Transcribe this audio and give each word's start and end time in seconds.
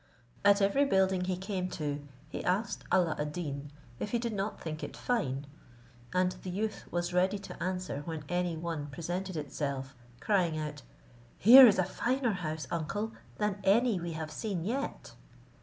At 0.43 0.63
every 0.63 0.83
building 0.83 1.25
he 1.25 1.37
came 1.37 1.69
to, 1.77 2.01
he 2.27 2.43
asked 2.43 2.83
Alla 2.91 3.15
ad 3.19 3.31
Deen 3.33 3.71
if 3.99 4.09
he 4.09 4.17
did 4.17 4.33
not 4.33 4.59
think 4.59 4.83
it 4.83 4.97
fine; 4.97 5.45
and 6.11 6.31
the 6.41 6.49
youth 6.49 6.85
was 6.91 7.13
ready 7.13 7.37
to 7.37 7.61
answer 7.61 8.01
when 8.05 8.23
any 8.27 8.57
one 8.57 8.87
presented 8.87 9.37
itself, 9.37 9.95
crying 10.19 10.57
out, 10.57 10.81
"Here 11.37 11.67
is 11.67 11.77
a 11.77 11.85
finer 11.85 12.31
house, 12.33 12.65
uncle, 12.71 13.11
than 13.37 13.59
any 13.63 13.99
we 13.99 14.13
have 14.13 14.31
seen 14.31 14.63
yet." 14.63 15.13